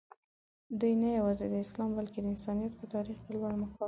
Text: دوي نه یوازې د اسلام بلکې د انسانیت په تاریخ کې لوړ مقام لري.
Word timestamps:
دوي 0.79 0.93
نه 1.01 1.09
یوازې 1.19 1.45
د 1.49 1.55
اسلام 1.65 1.89
بلکې 1.97 2.19
د 2.21 2.25
انسانیت 2.33 2.73
په 2.77 2.85
تاریخ 2.93 3.17
کې 3.23 3.29
لوړ 3.35 3.53
مقام 3.59 3.69
لري. 3.71 3.79